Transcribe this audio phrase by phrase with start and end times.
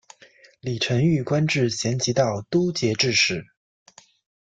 [0.61, 3.45] 李澄玉官至咸吉道都节制使。